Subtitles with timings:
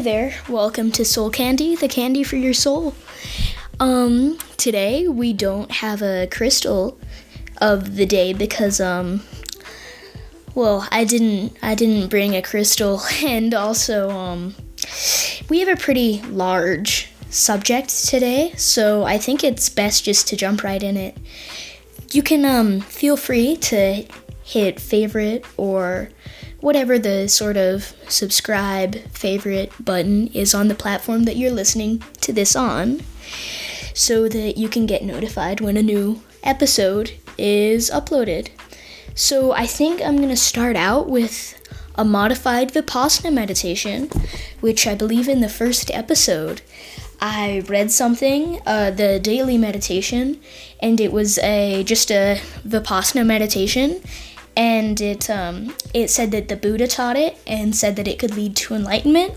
[0.00, 0.34] Hi there.
[0.48, 2.94] Welcome to Soul Candy, the candy for your soul.
[3.78, 6.98] Um, today we don't have a crystal
[7.60, 9.22] of the day because um
[10.54, 14.54] well, I didn't I didn't bring a crystal and also um
[15.50, 20.64] we have a pretty large subject today, so I think it's best just to jump
[20.64, 21.18] right in it.
[22.10, 24.06] You can um feel free to
[24.42, 26.08] hit favorite or
[26.60, 32.32] whatever the sort of subscribe favorite button is on the platform that you're listening to
[32.32, 33.00] this on
[33.94, 38.48] so that you can get notified when a new episode is uploaded.
[39.14, 41.56] So I think I'm going to start out with
[41.96, 44.08] a modified Vipassana meditation,
[44.60, 46.62] which I believe in the first episode
[47.20, 50.40] I read something, uh, the daily meditation,
[50.80, 54.00] and it was a just a Vipassana meditation,
[54.60, 58.36] and it um, it said that the Buddha taught it and said that it could
[58.36, 59.32] lead to enlightenment.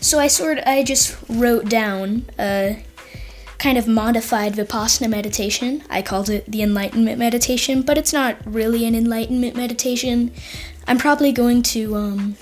[0.00, 2.84] So I sort I just wrote down a
[3.58, 5.84] kind of modified Vipassana meditation.
[5.88, 10.32] I called it the enlightenment meditation, but it's not really an enlightenment meditation.
[10.88, 12.36] I'm probably going to um,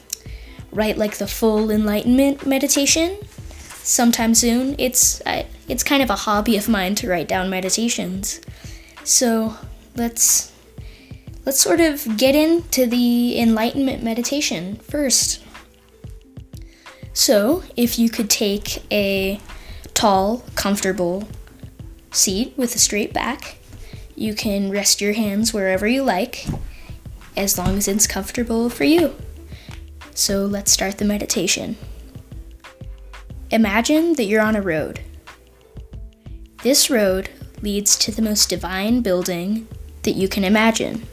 [0.73, 3.19] write like the full enlightenment meditation
[3.83, 4.77] sometime soon.
[4.79, 8.41] It's I, it's kind of a hobby of mine to write down meditations.
[9.05, 9.57] So
[9.95, 10.50] let's
[11.45, 15.43] let's sort of get into the enlightenment meditation first.
[17.13, 19.41] So, if you could take a
[19.95, 21.29] tall, comfortable
[22.13, 23.57] seat with a straight back,
[24.15, 26.47] you can rest your hands wherever you like,
[27.37, 29.15] as long as it's comfortable for you.
[30.15, 31.77] So, let's start the meditation.
[33.51, 35.01] Imagine that you're on a road.
[36.63, 37.31] This road
[37.63, 39.67] leads to the most divine building
[40.03, 41.07] that you can imagine.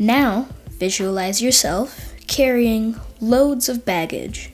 [0.00, 4.50] Now, visualize yourself carrying loads of baggage.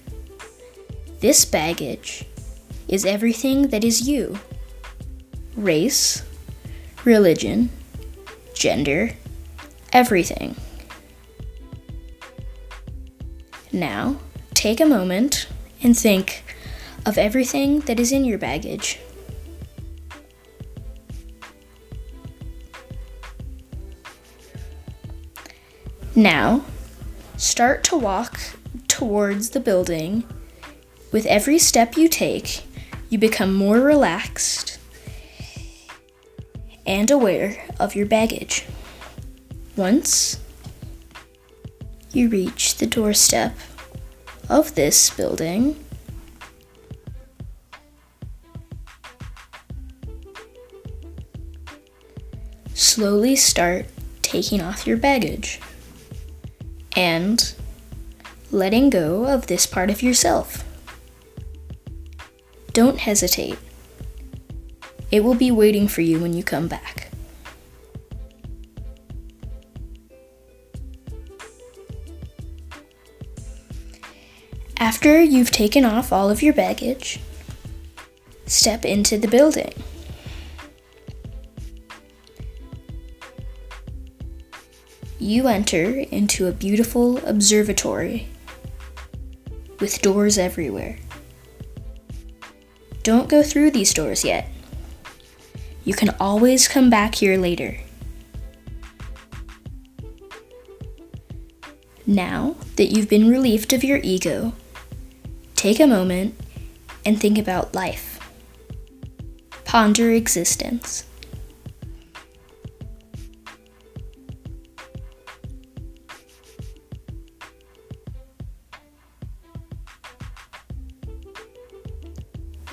[1.20, 2.24] This baggage
[2.88, 4.40] is everything that is you
[5.54, 6.24] race,
[7.04, 7.70] religion,
[8.54, 9.12] gender,
[9.92, 10.56] everything.
[13.72, 14.16] Now,
[14.52, 15.46] take a moment
[15.80, 16.42] and think
[17.06, 18.98] of everything that is in your baggage.
[26.18, 26.64] Now,
[27.36, 28.40] start to walk
[28.88, 30.24] towards the building.
[31.12, 32.62] With every step you take,
[33.10, 34.78] you become more relaxed
[36.86, 38.64] and aware of your baggage.
[39.76, 40.40] Once
[42.12, 43.54] you reach the doorstep
[44.48, 45.76] of this building,
[52.72, 53.84] slowly start
[54.22, 55.60] taking off your baggage
[56.96, 57.54] and
[58.50, 60.64] letting go of this part of yourself.
[62.72, 63.58] Don't hesitate.
[65.12, 67.10] It will be waiting for you when you come back.
[74.78, 77.20] After you've taken off all of your baggage,
[78.46, 79.72] step into the building.
[85.26, 88.28] You enter into a beautiful observatory
[89.80, 91.00] with doors everywhere.
[93.02, 94.48] Don't go through these doors yet.
[95.82, 97.76] You can always come back here later.
[102.06, 104.52] Now that you've been relieved of your ego,
[105.56, 106.38] take a moment
[107.04, 108.20] and think about life.
[109.64, 111.04] Ponder existence.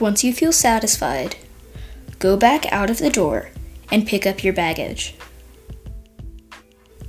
[0.03, 1.37] Once you feel satisfied,
[2.19, 3.51] go back out of the door
[3.89, 5.15] and pick up your baggage.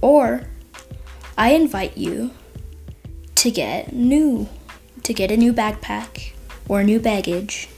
[0.00, 0.44] Or,
[1.36, 2.30] I invite you
[3.34, 4.48] to get new,
[5.02, 6.34] to get a new backpack
[6.68, 7.68] or new baggage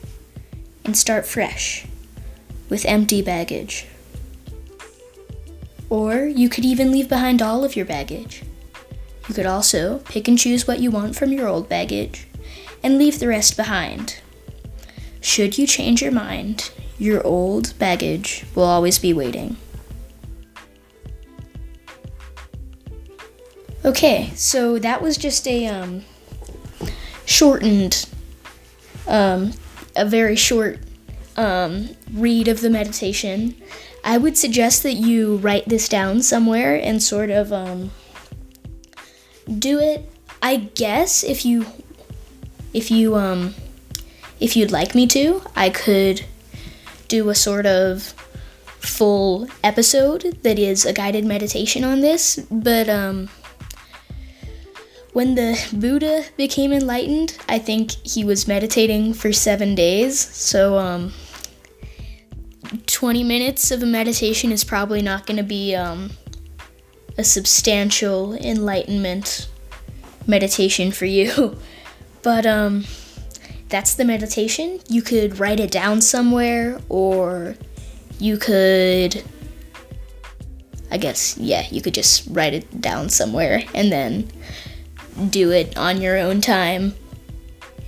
[0.84, 1.86] and start fresh
[2.68, 3.86] with empty baggage.
[5.88, 8.42] Or you could even leave behind all of your baggage.
[9.26, 12.28] You could also pick and choose what you want from your old baggage
[12.82, 14.20] and leave the rest behind.
[15.26, 16.70] Should you change your mind,
[17.00, 19.56] your old baggage will always be waiting.
[23.84, 26.04] Okay, so that was just a um,
[27.24, 28.08] shortened,
[29.08, 29.52] um,
[29.96, 30.78] a very short
[31.36, 33.56] um, read of the meditation.
[34.04, 37.90] I would suggest that you write this down somewhere and sort of um,
[39.58, 40.08] do it.
[40.40, 41.66] I guess if you
[42.72, 43.54] if you um
[44.40, 46.24] if you'd like me to, I could
[47.08, 48.14] do a sort of
[48.80, 53.28] full episode that is a guided meditation on this, but um
[55.12, 60.18] when the Buddha became enlightened, I think he was meditating for 7 days.
[60.18, 61.12] So um
[62.86, 66.10] 20 minutes of a meditation is probably not going to be um,
[67.18, 69.48] a substantial enlightenment
[70.26, 71.56] meditation for you.
[72.22, 72.84] but um,
[73.68, 74.80] that's the meditation.
[74.88, 77.56] You could write it down somewhere, or
[78.18, 79.22] you could,
[80.90, 84.30] I guess, yeah, you could just write it down somewhere and then
[85.30, 86.94] do it on your own time,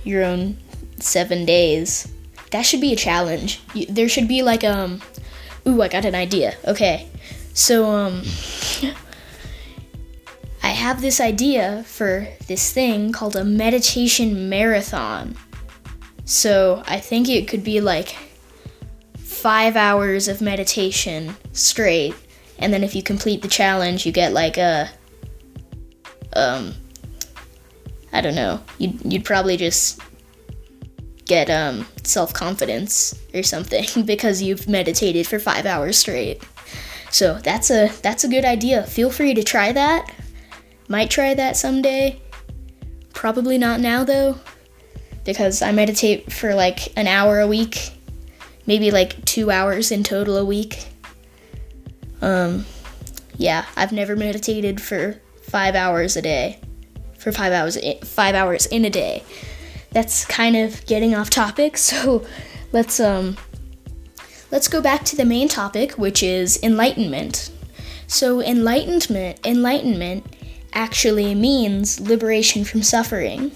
[0.03, 0.57] your own
[0.97, 2.11] seven days.
[2.51, 3.61] That should be a challenge.
[3.89, 5.01] There should be like um,
[5.67, 6.55] ooh, I got an idea.
[6.65, 7.07] Okay,
[7.53, 8.23] so um,
[10.63, 15.35] I have this idea for this thing called a meditation marathon.
[16.29, 18.15] So I think it could be like
[19.17, 22.13] five hours of meditation straight,
[22.59, 24.91] and then if you complete the challenge, you get like a
[26.33, 26.75] um,
[28.13, 28.61] I don't know.
[28.77, 30.01] You'd you'd probably just
[31.25, 36.43] get um, self confidence or something because you've meditated for five hours straight.
[37.09, 38.83] So that's a that's a good idea.
[38.83, 40.13] Feel free to try that.
[40.87, 42.21] Might try that someday.
[43.15, 44.37] Probably not now though,
[45.31, 47.91] because I meditate for like an hour a week,
[48.65, 50.87] maybe like two hours in total a week.
[52.21, 52.65] Um,
[53.37, 56.59] yeah, I've never meditated for five hours a day,
[57.17, 59.23] for five hours five hours in a day
[59.91, 61.77] that's kind of getting off topic.
[61.89, 62.25] So
[62.71, 63.37] let's um
[64.51, 67.51] let's go back to the main topic, which is enlightenment.
[68.07, 70.35] So enlightenment enlightenment
[70.73, 73.51] actually means liberation from suffering.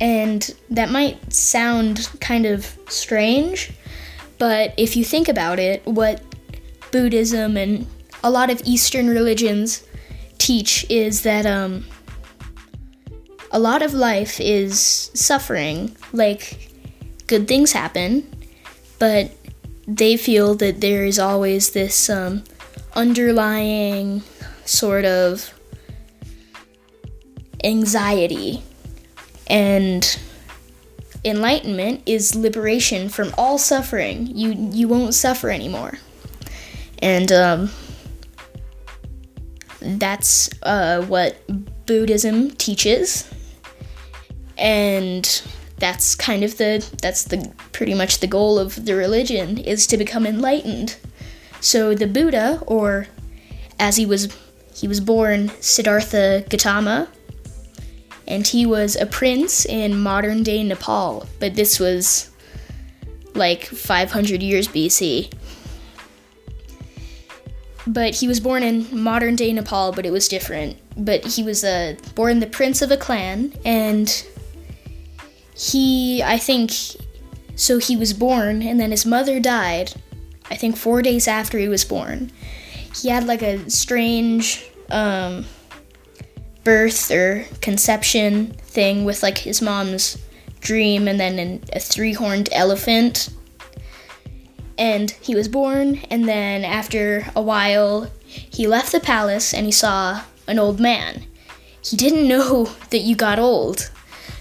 [0.00, 3.72] And that might sound kind of strange,
[4.38, 6.20] but if you think about it, what
[6.90, 7.86] Buddhism and
[8.22, 9.84] a lot of Eastern religions
[10.38, 11.84] teach is that um,
[13.50, 15.96] a lot of life is suffering.
[16.12, 16.70] Like,
[17.26, 18.28] good things happen,
[18.98, 19.30] but
[19.86, 22.42] they feel that there is always this um,
[22.94, 24.22] underlying
[24.64, 25.52] sort of
[27.62, 28.62] anxiety.
[29.48, 30.18] And
[31.24, 34.26] enlightenment is liberation from all suffering.
[34.26, 35.98] You you won't suffer anymore.
[37.00, 37.70] And um,
[39.80, 41.36] that's uh, what
[41.86, 43.30] Buddhism teaches
[44.56, 45.42] and
[45.78, 49.96] that's kind of the that's the pretty much the goal of the religion is to
[49.96, 50.96] become enlightened
[51.60, 53.06] so the buddha or
[53.78, 54.34] as he was
[54.74, 57.08] he was born siddhartha gautama
[58.26, 62.30] and he was a prince in modern day nepal but this was
[63.34, 65.32] like 500 years bc
[67.86, 71.64] but he was born in modern day nepal but it was different but he was
[71.64, 74.24] uh, born the prince of a clan and
[75.56, 76.72] he, I think,
[77.54, 79.94] so he was born, and then his mother died,
[80.50, 82.32] I think four days after he was born.
[83.00, 85.46] He had like a strange um,
[86.64, 90.18] birth or conception thing with like his mom's
[90.60, 93.28] dream and then an, a three horned elephant.
[94.76, 99.70] And he was born, and then after a while, he left the palace and he
[99.70, 101.24] saw an old man.
[101.84, 103.90] He didn't know that you got old.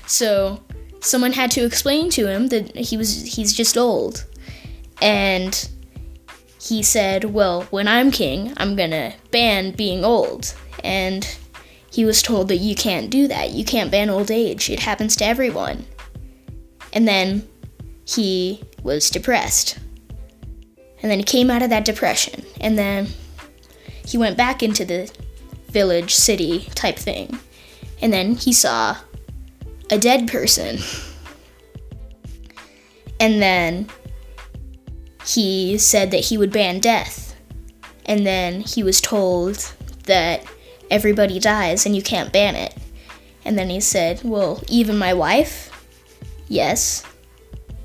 [0.08, 0.64] So
[1.02, 4.26] someone had to explain to him that he was he's just old.
[5.02, 5.70] And
[6.60, 10.54] he said, "Well, when I'm king, I'm going to ban being old."
[10.84, 11.28] And
[11.94, 13.52] he was told that you can't do that.
[13.52, 14.68] You can't ban old age.
[14.68, 15.86] It happens to everyone.
[16.92, 17.48] And then
[18.04, 19.78] he was depressed.
[21.04, 22.44] And then he came out of that depression.
[22.60, 23.10] And then
[24.08, 25.12] he went back into the
[25.68, 27.38] village, city type thing.
[28.02, 28.98] And then he saw
[29.92, 30.80] a dead person.
[33.20, 33.88] And then
[35.28, 37.36] he said that he would ban death.
[38.08, 39.72] And then he was told
[40.06, 40.44] that
[40.90, 42.76] everybody dies and you can't ban it.
[43.46, 45.70] And then he said, Well, even my wife?
[46.48, 47.04] Yes.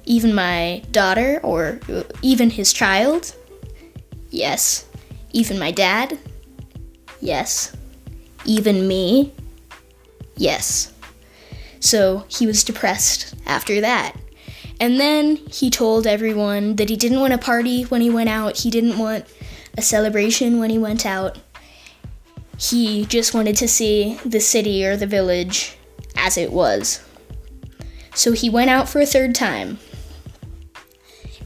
[0.05, 3.35] Even my daughter or uh, even his child?
[4.31, 4.87] Yes.
[5.33, 6.19] Even my dad?
[7.21, 7.76] Yes.
[8.45, 9.35] Even me?
[10.37, 10.93] Yes.
[11.81, 14.17] So he was depressed after that.
[14.81, 18.59] And then he told everyone that he didn't want a party when he went out,
[18.59, 19.26] he didn't want
[19.76, 21.38] a celebration when he went out.
[22.59, 25.77] He just wanted to see the city or the village
[26.17, 27.05] as it was.
[28.15, 29.79] So he went out for a third time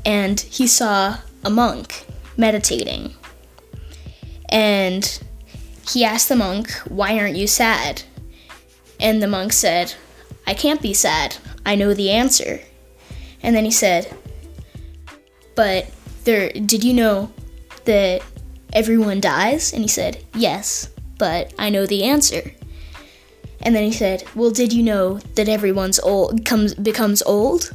[0.06, 3.14] and he saw a monk meditating.
[4.48, 5.22] And
[5.88, 8.02] he asked the monk, Why aren't you sad?
[9.00, 9.94] And the monk said,
[10.46, 11.36] I can't be sad.
[11.66, 12.60] I know the answer.
[13.42, 14.14] And then he said,
[15.54, 15.90] But
[16.24, 17.32] there did you know
[17.84, 18.22] that
[18.72, 19.72] everyone dies?
[19.72, 20.88] And he said, Yes,
[21.22, 22.52] but I know the answer.
[23.60, 27.70] And then he said, Well, did you know that everyone's old comes becomes old?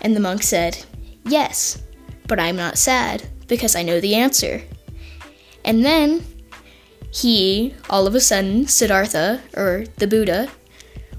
[0.00, 0.82] And the monk said,
[1.26, 1.82] Yes,
[2.26, 4.62] but I'm not sad because I know the answer.
[5.62, 6.24] And then
[7.12, 10.48] he, all of a sudden, Siddhartha, or the Buddha,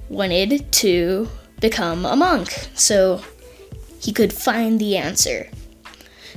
[0.09, 1.29] wanted to
[1.61, 3.21] become a monk so
[3.99, 5.47] he could find the answer.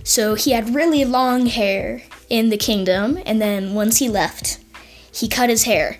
[0.05, 4.59] So he had really long hair in the kingdom, and then once he left,
[5.13, 5.99] he cut his hair.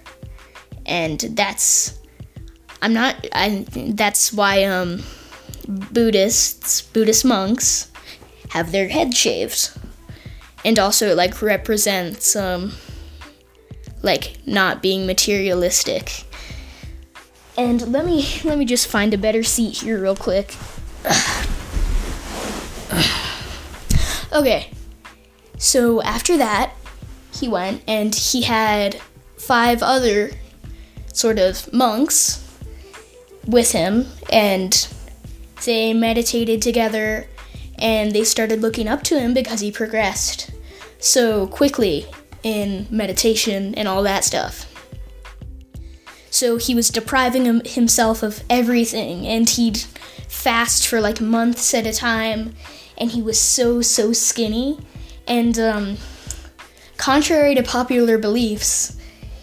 [0.87, 1.99] And that's
[2.83, 5.03] I'm not I that's why um
[5.69, 7.91] Buddhists, Buddhist monks
[8.51, 9.71] have their head shaved.
[10.65, 12.73] And also like represents um
[14.03, 16.25] like not being materialistic.
[17.57, 20.55] And let me let me just find a better seat here real quick.
[24.33, 24.71] okay.
[25.59, 26.73] So after that,
[27.41, 29.01] he went and he had
[29.37, 30.31] five other
[31.13, 32.47] sort of monks
[33.47, 34.89] with him and
[35.65, 37.27] they meditated together
[37.79, 40.51] and they started looking up to him because he progressed
[40.99, 42.07] so quickly
[42.43, 44.67] in meditation and all that stuff.
[46.31, 49.79] So he was depriving himself of everything and he'd
[50.29, 52.55] fast for like months at a time
[52.97, 54.79] and he was so so skinny
[55.27, 55.97] and um,
[57.01, 58.97] contrary to popular beliefs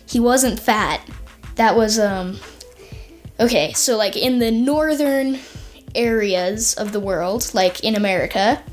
[0.06, 1.02] he wasn't fat
[1.56, 2.38] that was um
[3.40, 5.40] okay so like in the northern
[5.98, 8.64] areas of the world, like in America,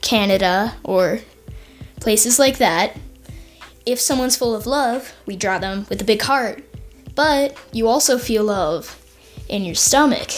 [0.00, 1.20] Canada, or
[2.00, 2.96] places like that,
[3.86, 6.64] if someone's full of love, we draw them with a big heart.
[7.14, 9.00] But you also feel love
[9.48, 10.30] in your stomach.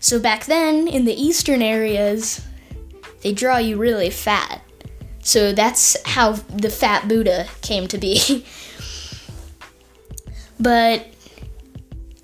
[0.00, 2.44] So back then, in the eastern areas,
[3.22, 4.62] they draw you really fat.
[5.24, 8.44] So that's how the fat Buddha came to be.
[10.60, 11.06] but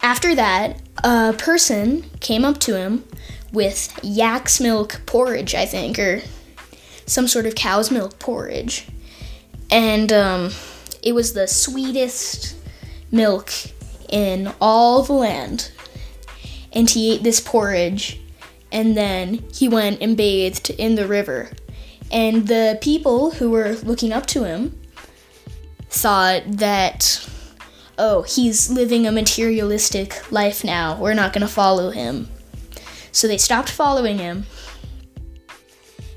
[0.03, 3.05] after that, a person came up to him
[3.53, 6.23] with yak's milk porridge, I think, or
[7.07, 8.87] some sort of cow's milk porridge.
[9.71, 10.51] And um,
[11.03, 12.55] it was the sweetest
[13.11, 13.51] milk
[14.11, 15.73] in all the land.
[16.73, 18.21] And he ate this porridge,
[18.71, 21.51] and then he went and bathed in the river.
[22.11, 24.79] And the people who were looking up to him
[25.89, 27.29] thought that,
[27.99, 30.97] oh, he's living a materialistic life now.
[31.01, 32.29] We're not going to follow him.
[33.13, 34.47] So they stopped following him.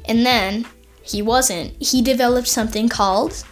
[0.06, 0.66] And then
[1.02, 1.82] he wasn't.
[1.82, 3.44] He developed something called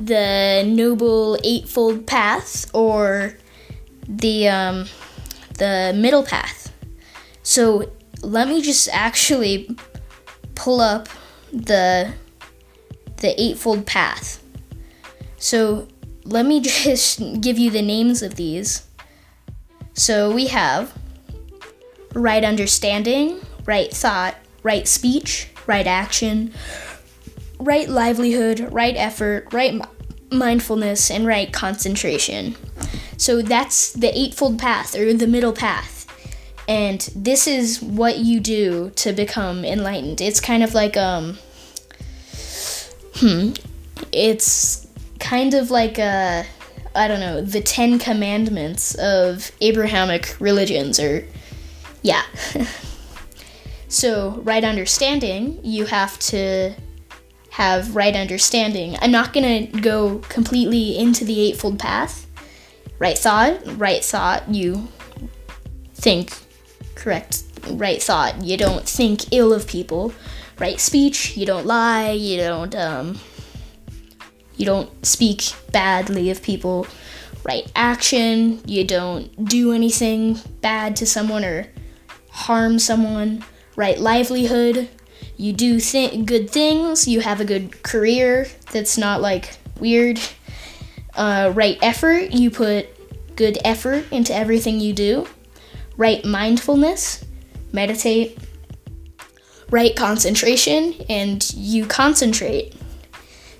[0.00, 3.36] the Noble Eightfold Path or
[4.08, 4.86] the um,
[5.58, 6.72] the middle path.
[7.42, 7.90] So
[8.22, 9.76] let me just actually
[10.54, 11.08] pull up
[11.52, 12.12] the
[13.18, 14.42] the eightfold path.
[15.36, 15.88] So
[16.24, 18.86] let me just give you the names of these.
[19.94, 20.92] So we have
[22.14, 26.52] right understanding, right thought, right speech, right action,
[27.58, 29.80] right livelihood, right effort, right
[30.30, 32.56] mindfulness, and right concentration.
[33.16, 35.91] So that's the Eightfold Path or the middle path.
[36.72, 40.22] And this is what you do to become enlightened.
[40.22, 41.36] It's kind of like, um,
[43.16, 43.50] hmm,
[44.10, 44.86] it's
[45.18, 46.46] kind of like a,
[46.94, 51.26] I don't know, the Ten Commandments of Abrahamic religions or
[52.00, 52.22] yeah.
[53.88, 56.72] so, right understanding, you have to
[57.50, 58.96] have right understanding.
[59.02, 62.26] I'm not going to go completely into the Eightfold Path.
[62.98, 64.88] Right thought, right thought, you
[65.92, 66.32] think
[67.02, 68.42] correct right thought.
[68.42, 70.12] You don't think ill of people.
[70.58, 73.18] Right speech, you don't lie, you don't um
[74.56, 76.86] you don't speak badly of people.
[77.44, 81.66] Right action, you don't do anything bad to someone or
[82.30, 83.44] harm someone,
[83.74, 84.88] right livelihood,
[85.36, 90.20] you do th- good things, you have a good career that's not like weird,
[91.14, 92.86] uh, right effort, you put
[93.34, 95.26] good effort into everything you do,
[95.96, 97.24] right mindfulness,
[97.72, 98.38] meditate,
[99.70, 102.74] right concentration, and you concentrate.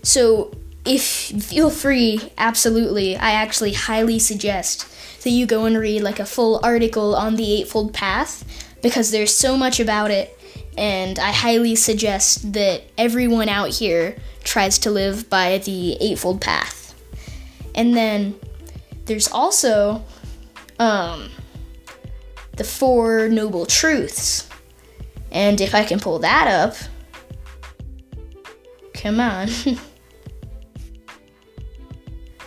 [0.02, 0.52] So
[0.84, 3.16] if feel free, absolutely.
[3.16, 4.88] I actually highly suggest
[5.22, 8.44] that you go and read like a full article on the Eightfold Path
[8.82, 10.36] because there's so much about it,
[10.76, 16.94] and I highly suggest that everyone out here tries to live by the Eightfold Path.
[17.74, 18.34] And then
[19.06, 20.04] there's also
[20.78, 21.30] um,
[22.62, 24.48] the Four Noble Truths.
[25.32, 26.76] And if I can pull that up,
[28.94, 29.48] come on.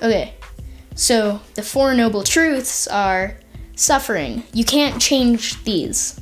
[0.02, 0.34] okay,
[0.96, 3.38] so the Four Noble Truths are
[3.76, 4.44] suffering.
[4.54, 6.18] You can't change these.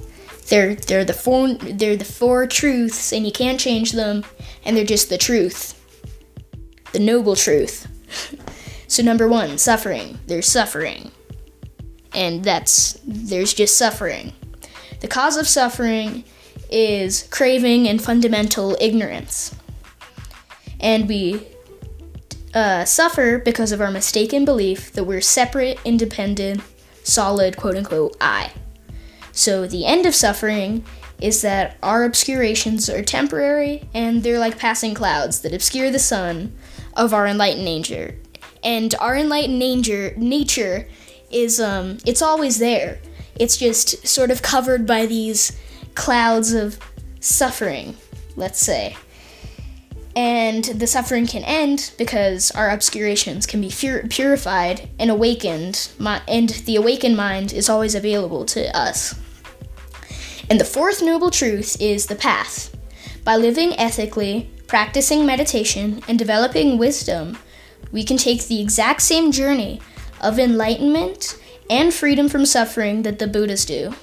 [0.48, 4.26] They're they're the four they're the four truths and you can't change them
[4.66, 5.80] and they're just the truth.
[6.94, 7.88] The noble truth.
[8.88, 10.18] so number 1, suffering.
[10.26, 11.12] There's suffering.
[12.14, 14.34] And that's there's just suffering.
[15.02, 16.24] The cause of suffering
[16.70, 19.56] is craving and fundamental ignorance.
[20.80, 21.48] And we
[22.54, 26.62] uh, suffer because of our mistaken belief that we're separate, independent,
[27.04, 28.52] solid, quote unquote, I.
[29.32, 30.86] So the end of suffering
[31.20, 36.56] is that our obscurations are temporary and they're like passing clouds that obscure the sun
[36.96, 38.16] of our enlightened nature.
[38.64, 40.88] And our enlightened nature nature
[41.34, 43.00] is um it's always there.
[43.36, 45.58] It's just sort of covered by these
[45.96, 46.80] clouds of
[47.20, 47.96] suffering,
[48.36, 48.96] let's say.
[50.16, 56.50] And the suffering can end because our obscurations can be purified and awakened, my- and
[56.50, 59.16] the awakened mind is always available to us.
[60.50, 62.76] And the fourth noble truth is the path.
[63.24, 67.38] By living ethically, practicing meditation, and developing wisdom,
[67.92, 69.82] we can take the exact same journey
[70.24, 71.40] of enlightenment
[71.70, 73.94] and freedom from suffering that the Buddhas do.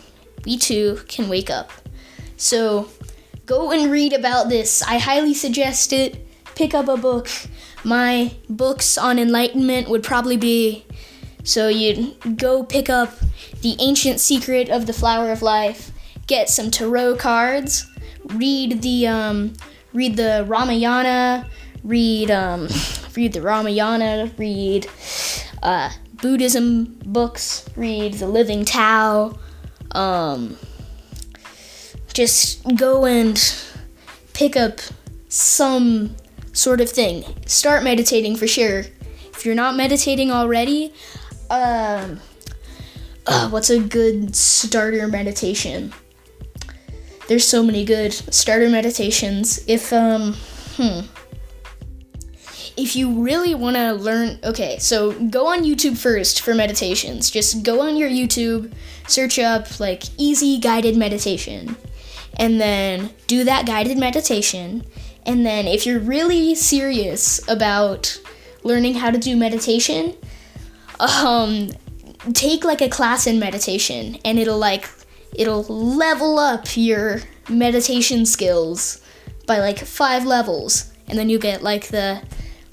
[0.45, 1.71] We too can wake up.
[2.37, 2.89] So
[3.47, 4.83] go and read about this.
[4.83, 6.27] I highly suggest it.
[6.55, 7.29] Pick up a book.
[7.83, 10.85] My books on enlightenment would probably be
[11.43, 13.19] so you'd go pick up
[13.63, 15.91] The Ancient Secret of the Flower of Life,
[16.27, 17.87] get some tarot cards,
[18.25, 19.55] read the um,
[19.93, 21.49] read the Ramayana,
[21.83, 22.69] read um,
[23.17, 24.87] read the Ramayana, read
[25.63, 25.91] uh,
[26.23, 29.39] Buddhism books, read the Living Tao.
[29.93, 30.57] Um,
[32.13, 33.41] just go and
[34.33, 34.81] pick up
[35.29, 36.17] some
[36.53, 37.25] sort of thing.
[37.47, 38.85] Start meditating for sure.
[39.35, 40.93] If you're not meditating already,
[41.49, 42.21] um,
[43.27, 45.93] uh, what's a good starter meditation?
[47.29, 49.65] There's so many good starter meditations.
[49.69, 50.35] If um
[50.77, 51.01] hmm
[52.81, 57.31] if you really want to learn, okay, so go on YouTube first for meditations.
[57.31, 58.73] Just go on your YouTube,
[59.07, 61.77] search up like easy guided meditation,
[62.39, 64.85] and then do that guided meditation.
[65.27, 68.19] And then, if you're really serious about
[68.63, 70.17] learning how to do meditation,
[70.99, 71.69] um,
[72.33, 74.89] take like a class in meditation, and it'll like
[75.35, 79.03] it'll level up your meditation skills
[79.47, 82.23] by like five levels, and then you get like the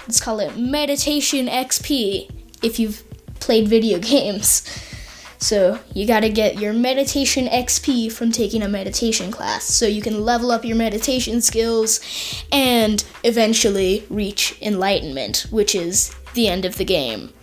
[0.07, 2.29] let's call it meditation XP
[2.63, 3.03] if you've
[3.39, 4.63] played video games.
[5.39, 10.25] So, you gotta get your meditation XP from taking a meditation class so you can
[10.25, 11.99] level up your meditation skills
[12.51, 17.33] and eventually reach enlightenment, which is the end of the game.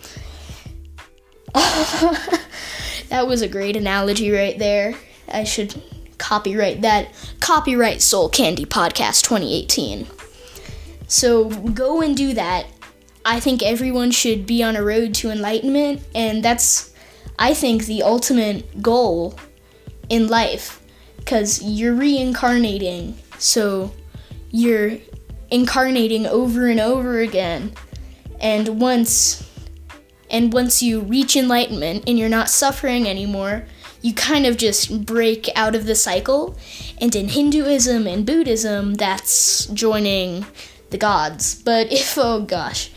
[1.53, 4.95] that was a great analogy right there.
[5.31, 5.81] I should
[6.17, 7.13] copyright that.
[7.39, 10.05] Copyright Soul Candy Podcast 2018.
[11.07, 12.67] So go and do that.
[13.23, 16.93] I think everyone should be on a road to enlightenment, and that's,
[17.39, 19.39] I think, the ultimate goal
[20.09, 20.81] in life
[21.17, 23.17] because you're reincarnating.
[23.39, 23.93] So
[24.51, 24.97] you're
[25.49, 27.73] incarnating over and over again.
[28.39, 29.41] And once
[30.29, 33.65] and once you reach enlightenment and you're not suffering anymore,
[34.01, 36.57] you kind of just break out of the cycle.
[36.99, 40.45] And in Hinduism and Buddhism, that's joining
[40.95, 41.55] the gods.
[41.55, 42.89] But if, oh gosh,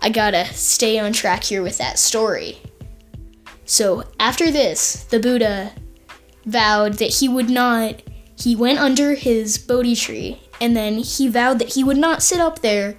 [0.00, 2.58] I gotta stay on track here with that story.
[3.64, 5.72] So after this, the Buddha
[6.46, 8.02] vowed that he would not,
[8.36, 12.40] he went under his Bodhi tree, and then he vowed that he would not sit
[12.40, 12.96] up there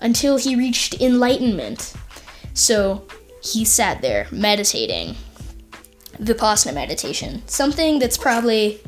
[0.00, 1.94] until he reached enlightenment.
[2.54, 3.06] So
[3.42, 5.16] he sat there meditating.
[6.18, 7.42] Vipassana meditation.
[7.46, 8.82] Something that's probably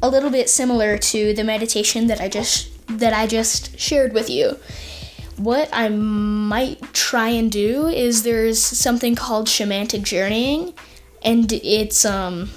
[0.00, 4.30] a little bit similar to the meditation that I just that I just shared with
[4.30, 4.58] you.
[5.36, 10.74] What I might try and do is there's something called shamanic journeying,
[11.22, 12.50] and it's um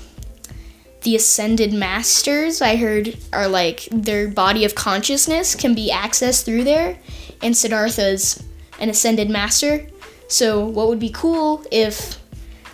[1.04, 6.64] the ascended masters I heard are like their body of consciousness can be accessed through
[6.64, 6.98] there,
[7.42, 8.44] and Siddhartha's
[8.80, 9.88] an ascended master.
[10.28, 12.18] So, what would be cool if,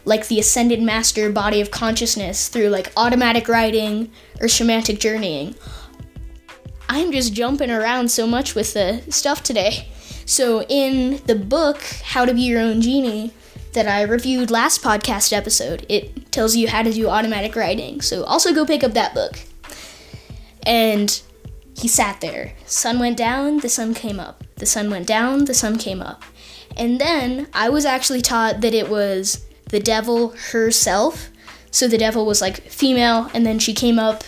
[0.05, 5.55] like, the ascended master body of consciousness through like automatic writing or shamanic journeying?
[6.89, 9.89] I'm just jumping around so much with the stuff today.
[10.25, 13.31] So, in the book, How to Be Your Own Genie,
[13.73, 18.01] that I reviewed last podcast episode, it tells you how to do automatic writing.
[18.01, 19.39] So, also go pick up that book.
[20.63, 21.21] And
[21.77, 22.53] he sat there.
[22.65, 24.43] Sun went down, the sun came up.
[24.55, 26.23] The sun went down, the sun came up.
[26.75, 31.29] And then I was actually taught that it was the devil herself.
[31.71, 34.23] So the devil was like female, and then she came up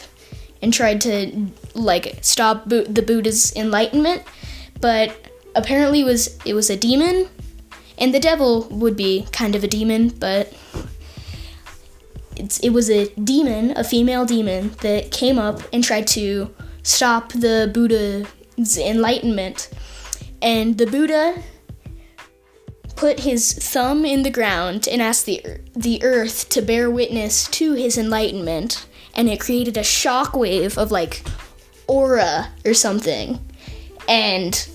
[0.61, 4.23] and tried to like stop the Buddha's enlightenment.
[4.81, 5.15] But
[5.55, 7.27] apparently, was it was a demon,
[7.97, 10.53] and the devil would be kind of a demon, but
[12.39, 17.33] it's, it was a demon, a female demon that came up and tried to stop
[17.33, 19.69] the Buddha's enlightenment.
[20.41, 21.43] And the Buddha
[22.95, 25.41] put his thumb in the ground and asked the,
[25.75, 28.85] the earth to bear witness to his enlightenment.
[29.19, 31.23] And it created a shockwave of like
[31.87, 33.39] aura or something.
[34.07, 34.69] And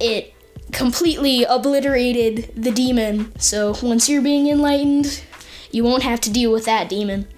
[0.00, 0.34] it
[0.72, 3.32] completely obliterated the demon.
[3.38, 5.22] So once you're being enlightened,
[5.70, 7.28] you won't have to deal with that demon.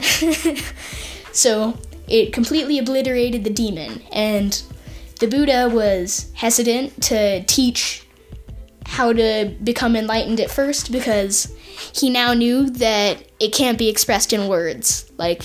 [1.32, 1.78] so
[2.08, 4.62] it completely obliterated the demon, and
[5.20, 8.06] the Buddha was hesitant to teach
[8.84, 11.54] how to become enlightened at first because
[11.94, 15.10] he now knew that it can't be expressed in words.
[15.16, 15.42] Like,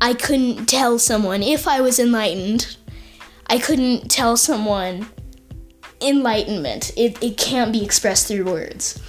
[0.00, 2.76] I couldn't tell someone if I was enlightened,
[3.46, 5.08] I couldn't tell someone
[6.00, 6.92] enlightenment.
[6.96, 9.00] It, it can't be expressed through words.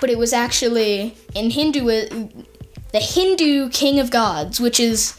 [0.00, 5.18] But it was actually in Hindu, the Hindu king of gods, which is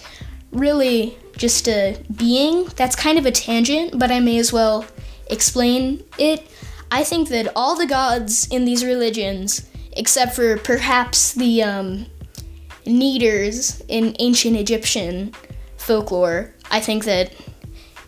[0.52, 2.66] really just a being.
[2.76, 4.86] That's kind of a tangent, but I may as well
[5.30, 6.48] explain it.
[6.92, 12.06] I think that all the gods in these religions, except for perhaps the um,
[12.88, 15.34] Neiters in ancient Egyptian
[15.78, 17.34] folklore, I think that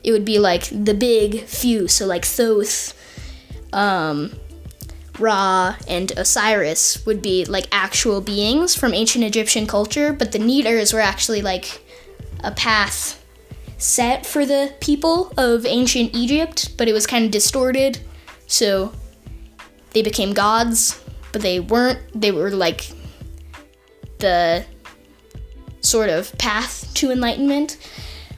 [0.03, 2.93] it would be like the big few, so like Thoth,
[3.73, 4.33] um,
[5.19, 10.93] Ra and Osiris would be like actual beings from ancient Egyptian culture, but the Neiters
[10.93, 11.83] were actually like
[12.43, 13.23] a path
[13.77, 17.99] set for the people of ancient Egypt, but it was kind of distorted.
[18.47, 18.93] So
[19.91, 21.99] they became gods, but they weren't.
[22.13, 22.91] They were like
[24.19, 24.65] the
[25.81, 27.77] sort of path to enlightenment.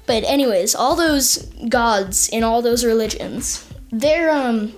[0.06, 1.38] But anyways, all those
[1.70, 4.74] gods in all those religions, they're um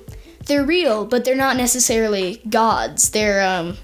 [0.46, 3.10] they're real, but they're not necessarily gods.
[3.12, 3.78] They're um,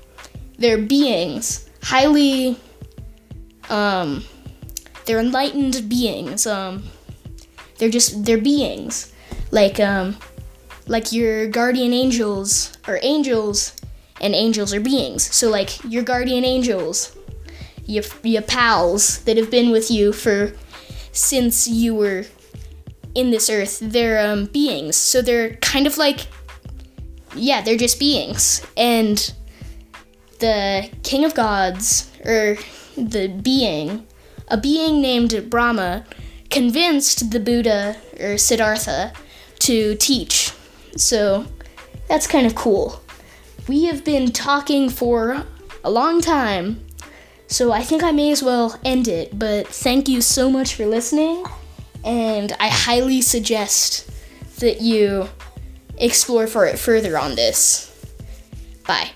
[0.58, 2.60] they're beings, highly
[3.70, 4.24] um,
[5.06, 6.46] they're enlightened beings.
[6.46, 6.84] Um,
[7.78, 9.14] they're just they're beings,
[9.52, 10.18] like um,
[10.88, 13.76] like your guardian angels or angels,
[14.22, 15.34] and angels are beings.
[15.34, 17.16] So like your guardian angels,
[17.86, 20.54] your your pals that have been with you for
[21.12, 22.26] since you were
[23.16, 24.96] in this earth, they're um, beings.
[24.96, 26.28] So they're kind of like
[27.36, 28.66] yeah, they're just beings.
[28.76, 29.34] And
[30.40, 32.58] the king of gods, or
[32.96, 34.08] the being,
[34.48, 36.06] a being named Brahma,
[36.50, 39.14] convinced the Buddha, or Siddhartha,
[39.60, 40.52] to teach.
[40.96, 41.46] So
[42.08, 43.02] that's kind of cool.
[43.70, 45.46] We have been talking for
[45.84, 46.84] a long time,
[47.46, 49.38] so I think I may as well end it.
[49.38, 51.46] But thank you so much for listening,
[52.04, 54.10] and I highly suggest
[54.58, 55.30] that you
[56.00, 57.96] explore for it further on this.
[58.88, 59.12] Bye.